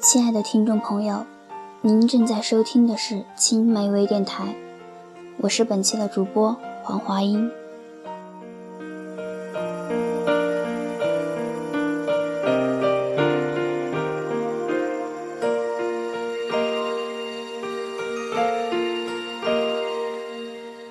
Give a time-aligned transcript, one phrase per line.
[0.00, 1.26] 亲爱的听众朋友，
[1.80, 4.54] 您正在收听的是青梅微电台，
[5.38, 7.50] 我是本期的主播黄华英。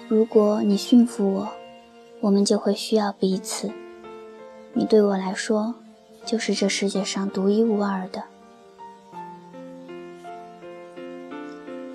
[0.10, 1.48] 如果你驯服我，
[2.20, 3.72] 我们就会需要彼此。
[4.74, 5.76] 你对我来说，
[6.26, 8.22] 就是这世界上独一无二的。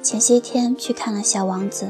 [0.02, 1.86] 前些天去看了《小王子》，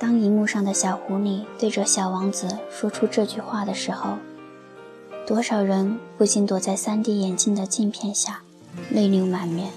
[0.00, 4.16] 当荧幕上的小狐狸对着小王子说出这句话的时候，
[5.24, 8.42] 多少人不禁躲在 3D 眼镜的镜片下，
[8.90, 9.70] 泪流满面。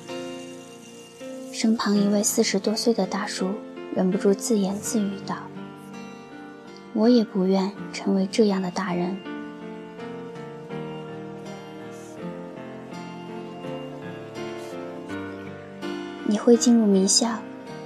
[1.54, 3.52] 身旁一位四十多岁的大叔
[3.94, 5.36] 忍不住自言自语道
[6.94, 9.16] ：“我也不愿成为这样的大人。”
[16.32, 17.28] 你会进入名校，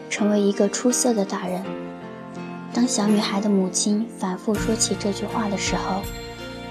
[0.08, 1.64] 成为一个出色的大人。
[2.72, 6.04] 当小女孩的母亲反复说起这句话的时候，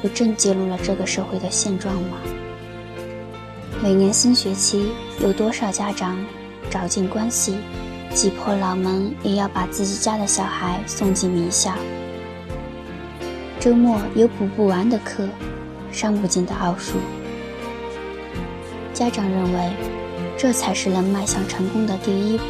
[0.01, 2.19] 不正揭露了这个社会的现状吗？
[3.83, 6.17] 每年新学期，有多少家长
[6.71, 7.57] 找尽关系，
[8.15, 11.75] 挤破脑门也要把自己家的小孩送进名校？
[13.59, 15.29] 周末有补不完的课，
[15.91, 16.99] 上不尽的奥数。
[18.93, 20.04] 家长认为。
[20.37, 22.45] 这才是能迈向成功的第一步。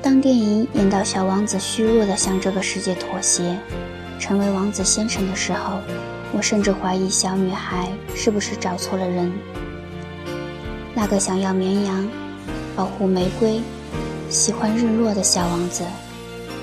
[0.00, 3.58] 当电影演到小王子虚弱地向这个世界妥协，
[4.18, 5.78] 成为王子先生的时候，
[6.32, 9.30] 我甚至怀疑小女孩是不是找错了人。
[10.94, 12.08] 那个想要绵羊、
[12.74, 13.60] 保护玫瑰、
[14.30, 15.84] 喜欢日落的小王子，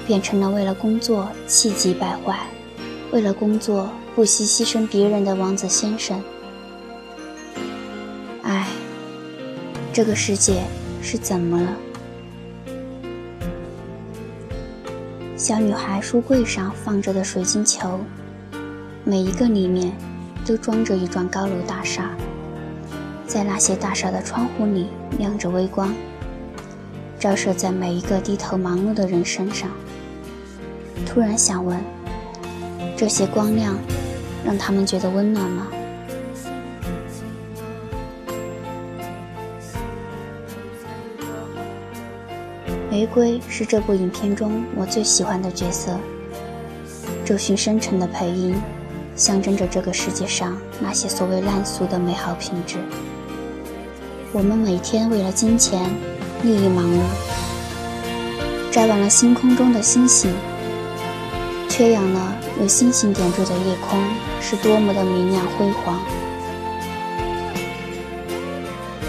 [0.08, 2.39] 变成了为了工作气急败坏、
[3.11, 6.21] 为了工作不惜牺牲别人的王子先生。
[9.95, 10.61] 这个世界
[11.02, 11.78] 是怎么了？
[15.38, 18.02] 小女孩书柜上放着的水晶球，
[19.06, 19.95] 每一个里面
[20.45, 22.11] 都装着一幢高楼大厦，
[23.26, 25.94] 在那些大厦的窗户里亮着微光，
[27.17, 29.70] 照射在每一个低头忙碌的人身上。
[31.06, 31.80] 突然想问：
[32.98, 33.77] 这些光亮
[34.44, 35.67] 让他们觉得温暖吗？
[42.95, 46.00] 玫瑰是这部影片中我最喜欢的角色。
[47.26, 48.56] 周迅深沉的配音，
[49.17, 52.78] 象征着这个世界上那些所谓烂俗的美好品质。
[54.32, 55.94] 我们每天为了金钱、
[56.42, 57.02] 利益忙碌，
[58.72, 60.33] 摘完了星空中的星星，
[61.67, 64.02] 缺氧了由星星点缀的夜空
[64.39, 66.00] 是多么的明亮辉煌。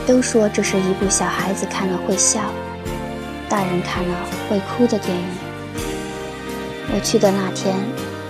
[0.04, 2.50] 都说这是一部小孩子看了会笑。
[3.48, 4.14] 大人看了
[4.48, 5.24] 会哭的电影。
[6.94, 7.74] 我去的那天，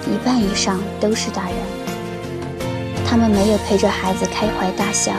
[0.06, 1.56] 一半以上都是大人，
[3.06, 5.12] 他们没有陪着孩子开怀大笑，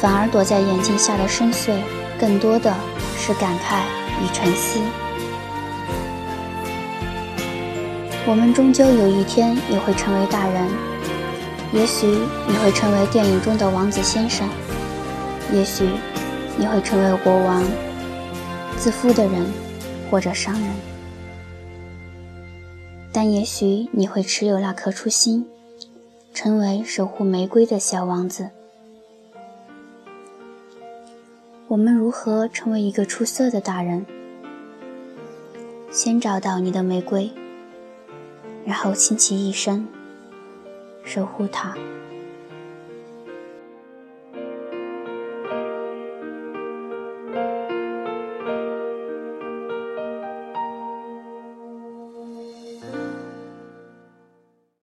[0.00, 1.72] 反而躲在眼镜下的深邃，
[2.20, 2.74] 更多的
[3.18, 3.80] 是感慨
[4.22, 4.80] 与沉思。
[8.26, 10.68] 我们终究有一天也会成为大人，
[11.72, 14.48] 也许你会成为电影中的王子先生，
[15.52, 15.88] 也许
[16.56, 17.62] 你会成为国王。
[18.78, 19.44] 自负的人，
[20.10, 20.70] 或者商人，
[23.12, 25.44] 但也许你会持有那颗初心，
[26.32, 28.50] 成为守护玫瑰的小王子。
[31.68, 34.06] 我们如何成为一个出色的大人？
[35.90, 37.30] 先找到你的玫瑰，
[38.64, 39.88] 然后倾其一生，
[41.02, 41.74] 守护它。